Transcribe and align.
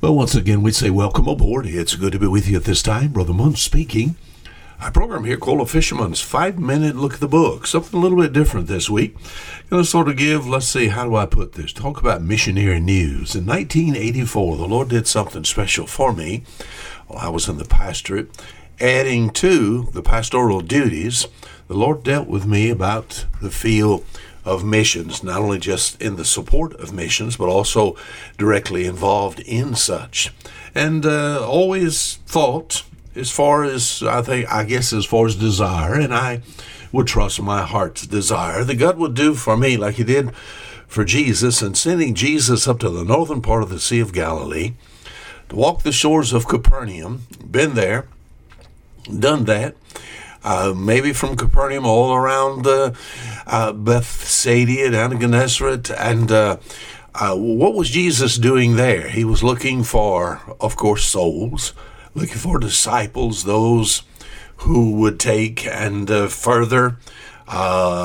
Well, 0.00 0.14
once 0.14 0.36
again, 0.36 0.62
we'd 0.62 0.76
say 0.76 0.90
welcome 0.90 1.26
aboard. 1.26 1.66
It's 1.66 1.96
good 1.96 2.12
to 2.12 2.20
be 2.20 2.28
with 2.28 2.46
you 2.46 2.56
at 2.56 2.62
this 2.62 2.82
time. 2.82 3.08
Brother 3.08 3.32
Munn 3.32 3.56
speaking. 3.56 4.14
Our 4.80 4.92
program 4.92 5.24
here 5.24 5.36
called 5.36 5.60
A 5.60 5.66
Fisherman's 5.66 6.20
Five 6.20 6.56
Minute 6.56 6.94
Look 6.94 7.14
at 7.14 7.20
the 7.20 7.26
Book. 7.26 7.66
Something 7.66 7.98
a 7.98 8.02
little 8.02 8.16
bit 8.16 8.32
different 8.32 8.68
this 8.68 8.88
week. 8.88 9.16
Going 9.68 9.82
to 9.82 9.88
sort 9.88 10.08
of 10.08 10.16
give, 10.16 10.46
let's 10.46 10.68
see, 10.68 10.86
how 10.86 11.04
do 11.04 11.16
I 11.16 11.26
put 11.26 11.54
this? 11.54 11.72
Talk 11.72 11.98
about 11.98 12.22
missionary 12.22 12.78
news. 12.78 13.34
In 13.34 13.44
1984, 13.44 14.56
the 14.56 14.68
Lord 14.68 14.88
did 14.88 15.08
something 15.08 15.42
special 15.42 15.88
for 15.88 16.12
me 16.12 16.44
while 17.08 17.26
I 17.26 17.28
was 17.28 17.48
in 17.48 17.58
the 17.58 17.64
pastorate. 17.64 18.30
Adding 18.80 19.30
to 19.30 19.88
the 19.92 20.02
pastoral 20.02 20.60
duties, 20.60 21.26
the 21.66 21.74
Lord 21.74 22.04
dealt 22.04 22.28
with 22.28 22.46
me 22.46 22.70
about 22.70 23.26
the 23.42 23.50
field 23.50 24.04
of 24.48 24.64
missions, 24.64 25.22
not 25.22 25.40
only 25.40 25.58
just 25.58 26.00
in 26.00 26.16
the 26.16 26.24
support 26.24 26.74
of 26.74 26.92
missions, 26.92 27.36
but 27.36 27.48
also 27.48 27.96
directly 28.38 28.86
involved 28.86 29.40
in 29.40 29.74
such. 29.74 30.32
And 30.74 31.04
uh, 31.04 31.46
always 31.46 32.16
thought, 32.26 32.84
as 33.14 33.30
far 33.30 33.64
as 33.64 34.02
I 34.02 34.22
think, 34.22 34.50
I 34.52 34.64
guess, 34.64 34.92
as 34.92 35.04
far 35.04 35.26
as 35.26 35.36
desire, 35.36 35.94
and 35.94 36.14
I 36.14 36.40
would 36.92 37.06
trust 37.06 37.40
my 37.42 37.62
heart's 37.62 38.06
desire 38.06 38.64
that 38.64 38.76
God 38.76 38.96
would 38.96 39.14
do 39.14 39.34
for 39.34 39.56
me 39.56 39.76
like 39.76 39.96
He 39.96 40.04
did 40.04 40.34
for 40.86 41.04
Jesus, 41.04 41.60
and 41.60 41.76
sending 41.76 42.14
Jesus 42.14 42.66
up 42.66 42.78
to 42.78 42.88
the 42.88 43.04
northern 43.04 43.42
part 43.42 43.62
of 43.62 43.68
the 43.68 43.78
Sea 43.78 44.00
of 44.00 44.14
Galilee 44.14 44.72
to 45.50 45.56
walk 45.56 45.82
the 45.82 45.92
shores 45.92 46.32
of 46.32 46.48
Capernaum, 46.48 47.26
been 47.50 47.74
there, 47.74 48.06
done 49.04 49.44
that 49.44 49.76
uh, 50.44 50.74
maybe 50.76 51.12
from 51.12 51.36
Capernaum 51.36 51.84
all 51.84 52.14
around 52.14 52.66
uh, 52.66 52.92
uh, 53.46 53.72
Bethsaida 53.72 54.90
to 54.90 55.18
Gennesaret. 55.18 55.90
And 55.90 56.30
what 57.20 57.74
was 57.74 57.90
Jesus 57.90 58.38
doing 58.38 58.76
there? 58.76 59.08
He 59.08 59.24
was 59.24 59.42
looking 59.42 59.82
for, 59.82 60.40
of 60.60 60.76
course, 60.76 61.04
souls, 61.04 61.72
looking 62.14 62.36
for 62.38 62.58
disciples, 62.58 63.44
those 63.44 64.02
who 64.58 64.92
would 64.92 65.20
take 65.20 65.66
and 65.66 66.08
further 66.30 66.96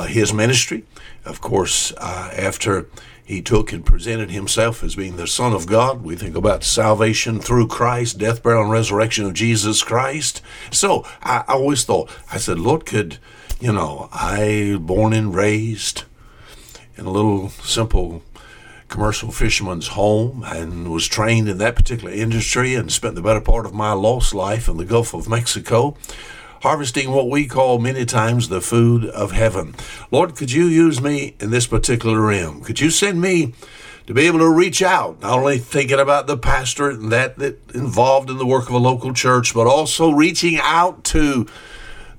his 0.08 0.32
ministry. 0.32 0.84
Of 1.24 1.40
course, 1.40 1.92
after 1.92 2.88
he 3.24 3.40
took 3.40 3.72
and 3.72 3.86
presented 3.86 4.30
himself 4.30 4.84
as 4.84 4.96
being 4.96 5.16
the 5.16 5.26
Son 5.26 5.52
of 5.52 5.66
God. 5.66 6.02
We 6.02 6.14
think 6.14 6.36
about 6.36 6.62
salvation 6.62 7.40
through 7.40 7.68
Christ, 7.68 8.18
death, 8.18 8.42
burial, 8.42 8.62
and 8.62 8.70
resurrection 8.70 9.24
of 9.24 9.32
Jesus 9.32 9.82
Christ. 9.82 10.42
So 10.70 11.06
I, 11.22 11.42
always 11.48 11.84
thought, 11.84 12.10
I 12.30 12.36
said, 12.36 12.58
Lord, 12.58 12.84
could, 12.84 13.18
you 13.60 13.72
know, 13.72 14.10
I 14.12 14.76
born 14.78 15.14
and 15.14 15.34
raised 15.34 16.04
in 16.96 17.06
a 17.06 17.10
little 17.10 17.48
simple 17.48 18.22
commercial 18.88 19.32
fisherman's 19.32 19.88
home 19.88 20.44
and 20.46 20.92
was 20.92 21.08
trained 21.08 21.48
in 21.48 21.58
that 21.58 21.74
particular 21.74 22.12
industry 22.12 22.74
and 22.74 22.92
spent 22.92 23.14
the 23.14 23.22
better 23.22 23.40
part 23.40 23.64
of 23.64 23.72
my 23.72 23.92
lost 23.92 24.34
life 24.34 24.68
in 24.68 24.76
the 24.76 24.84
Gulf 24.84 25.14
of 25.14 25.28
Mexico 25.28 25.96
harvesting 26.64 27.10
what 27.10 27.28
we 27.28 27.46
call 27.46 27.78
many 27.78 28.06
times 28.06 28.48
the 28.48 28.58
food 28.58 29.04
of 29.04 29.32
heaven. 29.32 29.74
Lord, 30.10 30.34
could 30.34 30.50
you 30.50 30.64
use 30.64 30.98
me 30.98 31.36
in 31.38 31.50
this 31.50 31.66
particular 31.66 32.18
realm? 32.18 32.62
Could 32.62 32.80
you 32.80 32.88
send 32.88 33.20
me 33.20 33.52
to 34.06 34.14
be 34.14 34.22
able 34.22 34.38
to 34.38 34.48
reach 34.48 34.80
out, 34.80 35.20
not 35.20 35.38
only 35.38 35.58
thinking 35.58 36.00
about 36.00 36.26
the 36.26 36.38
pastorate 36.38 36.98
and 36.98 37.12
that, 37.12 37.38
that 37.38 37.58
involved 37.74 38.30
in 38.30 38.38
the 38.38 38.46
work 38.46 38.70
of 38.70 38.74
a 38.74 38.78
local 38.78 39.12
church, 39.12 39.52
but 39.52 39.66
also 39.66 40.10
reaching 40.10 40.58
out 40.62 41.04
to 41.04 41.46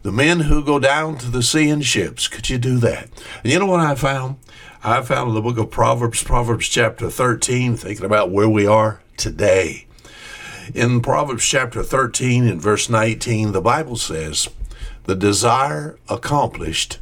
the 0.03 0.11
men 0.11 0.41
who 0.41 0.63
go 0.63 0.77
down 0.77 1.17
to 1.17 1.31
the 1.31 1.41
sea 1.41 1.67
in 1.67 1.81
ships. 1.81 2.27
Could 2.27 2.47
you 2.47 2.59
do 2.59 2.77
that? 2.77 3.09
And 3.43 3.51
you 3.51 3.57
know 3.57 3.65
what 3.65 3.79
I 3.79 3.95
found? 3.95 4.35
I 4.83 5.01
found 5.01 5.29
in 5.29 5.33
the 5.33 5.41
book 5.41 5.57
of 5.57 5.71
Proverbs, 5.71 6.23
Proverbs 6.23 6.67
chapter 6.67 7.09
13, 7.09 7.77
thinking 7.77 8.05
about 8.05 8.29
where 8.29 8.47
we 8.47 8.67
are 8.67 9.01
today. 9.17 9.84
In 10.73 11.01
Proverbs 11.01 11.45
chapter 11.45 11.83
13 11.83 12.47
and 12.47 12.59
verse 12.59 12.89
19, 12.89 13.51
the 13.51 13.61
Bible 13.61 13.97
says, 13.97 14.49
The 15.03 15.15
desire 15.15 15.99
accomplished 16.09 16.97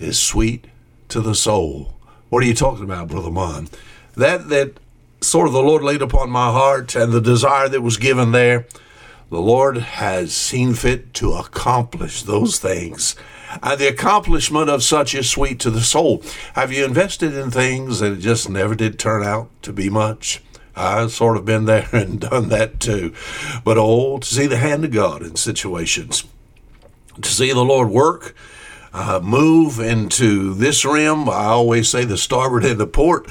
is 0.00 0.18
sweet 0.18 0.66
to 1.08 1.20
the 1.20 1.34
soul. 1.34 1.94
What 2.28 2.42
are 2.42 2.46
you 2.46 2.54
talking 2.54 2.84
about, 2.84 3.08
Brother 3.08 3.30
Mon? 3.30 3.68
That, 4.16 4.48
that 4.48 4.78
sort 5.20 5.46
of 5.46 5.52
the 5.52 5.62
Lord 5.62 5.84
laid 5.84 6.02
upon 6.02 6.30
my 6.30 6.50
heart 6.50 6.96
and 6.96 7.12
the 7.12 7.20
desire 7.20 7.68
that 7.68 7.82
was 7.82 7.98
given 7.98 8.32
there, 8.32 8.66
the 9.30 9.40
Lord 9.40 9.78
has 9.78 10.34
seen 10.34 10.74
fit 10.74 11.14
to 11.14 11.34
accomplish 11.34 12.24
those 12.24 12.58
things. 12.58 13.14
And 13.62 13.78
the 13.78 13.88
accomplishment 13.88 14.68
of 14.68 14.82
such 14.82 15.14
is 15.14 15.30
sweet 15.30 15.60
to 15.60 15.70
the 15.70 15.82
soul. 15.82 16.22
Have 16.54 16.72
you 16.72 16.84
invested 16.84 17.32
in 17.34 17.52
things 17.52 18.00
that 18.00 18.18
just 18.18 18.50
never 18.50 18.74
did 18.74 18.98
turn 18.98 19.22
out 19.22 19.50
to 19.62 19.72
be 19.72 19.88
much? 19.88 20.42
I've 20.76 21.12
sort 21.12 21.36
of 21.36 21.44
been 21.44 21.64
there 21.66 21.88
and 21.92 22.20
done 22.20 22.48
that 22.48 22.80
too. 22.80 23.14
But 23.64 23.78
oh, 23.78 24.18
to 24.18 24.26
see 24.26 24.46
the 24.46 24.56
hand 24.56 24.84
of 24.84 24.90
God 24.90 25.22
in 25.22 25.36
situations, 25.36 26.24
to 27.20 27.28
see 27.28 27.52
the 27.52 27.64
Lord 27.64 27.90
work, 27.90 28.34
uh, 28.92 29.20
move 29.22 29.80
into 29.80 30.54
this 30.54 30.84
rim. 30.84 31.28
I 31.28 31.46
always 31.46 31.88
say 31.88 32.04
the 32.04 32.16
starboard 32.16 32.64
and 32.64 32.78
the 32.78 32.86
port 32.86 33.26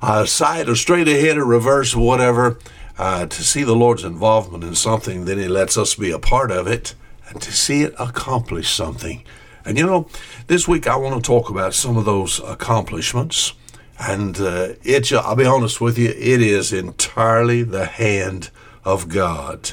uh, 0.00 0.24
side 0.24 0.68
or 0.68 0.76
straight 0.76 1.08
ahead 1.08 1.36
or 1.36 1.44
reverse, 1.44 1.94
whatever. 1.94 2.58
Uh, 2.96 3.24
to 3.26 3.42
see 3.42 3.62
the 3.62 3.74
Lord's 3.74 4.04
involvement 4.04 4.62
in 4.62 4.74
something, 4.74 5.24
then 5.24 5.38
He 5.38 5.48
lets 5.48 5.78
us 5.78 5.94
be 5.94 6.10
a 6.10 6.18
part 6.18 6.50
of 6.50 6.66
it, 6.66 6.94
and 7.28 7.40
to 7.40 7.50
see 7.50 7.82
it 7.82 7.94
accomplish 7.98 8.68
something. 8.70 9.24
And 9.64 9.78
you 9.78 9.86
know, 9.86 10.06
this 10.48 10.68
week 10.68 10.86
I 10.86 10.96
want 10.96 11.14
to 11.14 11.26
talk 11.26 11.48
about 11.48 11.74
some 11.74 11.96
of 11.96 12.04
those 12.04 12.40
accomplishments. 12.40 13.54
And 14.00 14.40
uh, 14.40 14.74
it, 14.82 15.12
I'll 15.12 15.36
be 15.36 15.44
honest 15.44 15.80
with 15.80 15.98
you, 15.98 16.08
it 16.08 16.40
is 16.40 16.72
entirely 16.72 17.62
the 17.62 17.84
hand 17.84 18.50
of 18.82 19.08
God. 19.08 19.72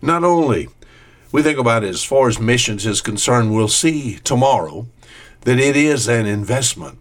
Not 0.00 0.22
only 0.22 0.68
we 1.32 1.42
think 1.42 1.58
about 1.58 1.82
it 1.82 1.88
as 1.88 2.04
far 2.04 2.28
as 2.28 2.38
missions 2.38 2.86
is 2.86 3.00
concerned, 3.00 3.52
we'll 3.52 3.66
see 3.66 4.20
tomorrow 4.22 4.86
that 5.40 5.58
it 5.58 5.76
is 5.76 6.06
an 6.06 6.24
investment. 6.24 6.98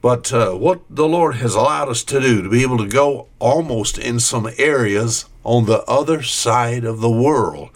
But 0.00 0.32
uh, 0.32 0.52
what 0.52 0.80
the 0.88 1.06
Lord 1.06 1.36
has 1.36 1.54
allowed 1.54 1.90
us 1.90 2.02
to 2.04 2.20
do, 2.20 2.42
to 2.42 2.48
be 2.48 2.62
able 2.62 2.78
to 2.78 2.88
go 2.88 3.26
almost 3.38 3.98
in 3.98 4.18
some 4.18 4.48
areas 4.56 5.26
on 5.44 5.66
the 5.66 5.82
other 5.82 6.22
side 6.22 6.84
of 6.84 7.00
the 7.00 7.10
world 7.10 7.68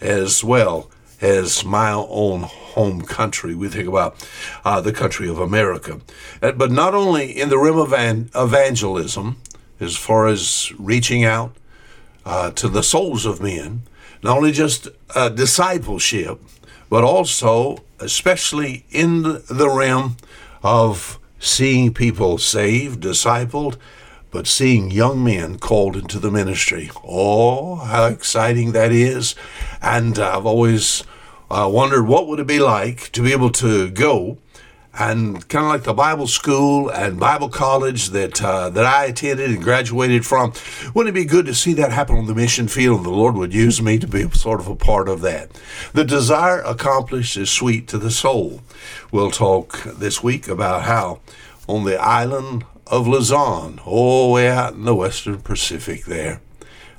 as 0.00 0.42
well 0.42 0.90
as 1.20 1.64
my 1.64 1.92
own 1.92 2.42
home 2.42 3.02
country. 3.02 3.54
We 3.54 3.68
think 3.68 3.88
about 3.88 4.28
uh, 4.64 4.80
the 4.80 4.92
country 4.92 5.28
of 5.28 5.38
America. 5.38 6.00
Uh, 6.42 6.52
but 6.52 6.70
not 6.70 6.94
only 6.94 7.30
in 7.30 7.48
the 7.48 7.58
realm 7.58 7.78
of 7.78 7.92
evangelism, 7.92 9.36
as 9.80 9.96
far 9.96 10.26
as 10.26 10.72
reaching 10.78 11.24
out 11.24 11.56
uh, 12.24 12.50
to 12.52 12.68
the 12.68 12.82
souls 12.82 13.26
of 13.26 13.40
men, 13.40 13.82
not 14.22 14.36
only 14.36 14.52
just 14.52 14.88
uh, 15.14 15.28
discipleship, 15.28 16.40
but 16.88 17.04
also, 17.04 17.78
especially 18.00 18.84
in 18.90 19.22
the 19.22 19.70
realm 19.72 20.16
of 20.62 21.18
seeing 21.38 21.92
people 21.92 22.38
saved, 22.38 23.02
discipled, 23.02 23.76
but 24.36 24.46
seeing 24.46 24.90
young 24.90 25.24
men 25.24 25.58
called 25.58 25.96
into 25.96 26.18
the 26.18 26.30
ministry. 26.30 26.90
Oh, 27.02 27.76
how 27.76 28.04
exciting 28.04 28.72
that 28.72 28.92
is. 28.92 29.34
And 29.80 30.18
I've 30.18 30.44
always 30.44 31.04
uh, 31.50 31.70
wondered 31.72 32.02
what 32.02 32.28
would 32.28 32.38
it 32.38 32.46
be 32.46 32.58
like 32.58 33.10
to 33.12 33.22
be 33.22 33.32
able 33.32 33.48
to 33.52 33.88
go 33.88 34.36
and 34.92 35.48
kind 35.48 35.64
of 35.64 35.70
like 35.70 35.84
the 35.84 35.94
Bible 35.94 36.26
school 36.26 36.90
and 36.90 37.18
Bible 37.18 37.48
college 37.48 38.10
that 38.10 38.44
uh, 38.44 38.68
that 38.68 38.84
I 38.84 39.06
attended 39.06 39.48
and 39.48 39.64
graduated 39.64 40.26
from. 40.26 40.52
Wouldn't 40.94 41.16
it 41.16 41.18
be 41.18 41.24
good 41.24 41.46
to 41.46 41.54
see 41.54 41.72
that 41.72 41.92
happen 41.92 42.18
on 42.18 42.26
the 42.26 42.34
mission 42.34 42.68
field? 42.68 43.04
The 43.04 43.10
Lord 43.10 43.36
would 43.36 43.54
use 43.54 43.80
me 43.80 43.98
to 44.00 44.06
be 44.06 44.28
sort 44.32 44.60
of 44.60 44.68
a 44.68 44.76
part 44.76 45.08
of 45.08 45.22
that. 45.22 45.48
The 45.94 46.04
desire 46.04 46.60
accomplished 46.60 47.38
is 47.38 47.48
sweet 47.48 47.88
to 47.88 47.96
the 47.96 48.10
soul. 48.10 48.60
We'll 49.10 49.30
talk 49.30 49.82
this 49.84 50.22
week 50.22 50.46
about 50.46 50.82
how 50.82 51.20
on 51.66 51.84
the 51.84 51.98
island 51.98 52.66
of 52.86 53.06
Luzon, 53.06 53.80
all 53.84 54.28
the 54.28 54.32
way 54.34 54.48
out 54.48 54.74
in 54.74 54.84
the 54.84 54.94
Western 54.94 55.40
Pacific 55.40 56.04
there, 56.04 56.40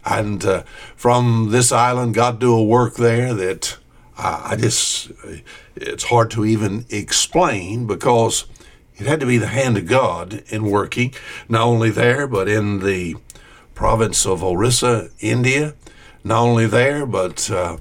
and 0.06 0.46
uh, 0.46 0.64
from 0.96 1.50
this 1.52 1.72
island, 1.72 2.14
God 2.14 2.40
do 2.40 2.54
a 2.54 2.64
work 2.64 2.96
there 2.96 3.34
that 3.34 3.78
I 4.18 4.56
just, 4.56 5.12
it's 5.76 6.06
hard 6.06 6.32
to 6.32 6.46
even 6.46 6.86
explain 6.90 7.86
because 7.86 8.46
it 8.96 9.06
had 9.06 9.20
to 9.20 9.26
be 9.28 9.38
the 9.38 9.48
hand 9.48 9.78
of 9.78 9.86
God 9.86 10.44
in 10.48 10.72
working, 10.72 11.14
not 11.48 11.62
only 11.62 11.92
there, 11.92 12.26
but 12.26 12.48
in 12.48 12.80
the 12.80 13.16
province 13.76 14.26
of 14.26 14.44
Orissa, 14.44 15.10
India. 15.20 15.76
Not 16.24 16.42
only 16.42 16.66
there, 16.66 17.06
but 17.06 17.50
uh, 17.52 17.78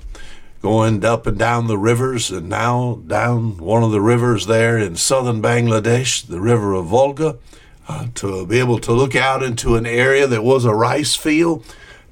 going 0.61 1.05
up 1.05 1.27
and 1.27 1.39
down 1.39 1.69
the 1.69 1.79
rivers, 1.79 2.31
and 2.31 2.49
now 2.49 3.01
down 3.07 3.57
one 3.57 3.83
of 3.83 3.93
the 3.93 4.01
rivers 4.01 4.47
there 4.47 4.77
in 4.79 4.97
southern 4.97 5.41
Bangladesh, 5.41 6.27
the 6.27 6.41
river 6.41 6.75
of 6.75 6.87
Volga, 6.87 7.39
uh, 7.89 8.09
to 8.17 8.47
be 8.47 8.59
able 8.59 8.79
to 8.81 8.93
look 8.93 9.15
out 9.15 9.43
into 9.43 9.77
an 9.77 9.87
area 9.87 10.27
that 10.27 10.43
was 10.43 10.65
a 10.65 10.75
rice 10.75 11.15
field. 11.15 11.65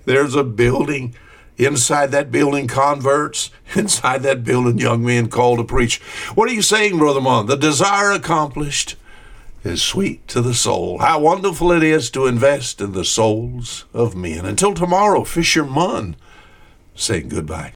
There's 0.04 0.34
a 0.34 0.44
building 0.44 1.14
Inside 1.56 2.10
that 2.10 2.32
building, 2.32 2.66
converts. 2.66 3.50
Inside 3.76 4.22
that 4.22 4.44
building, 4.44 4.78
young 4.78 5.04
men 5.04 5.28
called 5.28 5.58
to 5.58 5.64
preach. 5.64 6.00
What 6.34 6.48
are 6.48 6.52
you 6.52 6.62
saying, 6.62 6.98
Brother 6.98 7.20
Mon? 7.20 7.46
The 7.46 7.56
desire 7.56 8.10
accomplished 8.10 8.96
is 9.62 9.80
sweet 9.80 10.26
to 10.28 10.42
the 10.42 10.54
soul. 10.54 10.98
How 10.98 11.20
wonderful 11.20 11.70
it 11.72 11.82
is 11.82 12.10
to 12.10 12.26
invest 12.26 12.80
in 12.80 12.92
the 12.92 13.04
souls 13.04 13.84
of 13.94 14.16
men. 14.16 14.44
Until 14.44 14.74
tomorrow, 14.74 15.24
Fisher 15.24 15.64
Fisherman 15.64 16.16
saying 16.96 17.28
goodbye. 17.28 17.72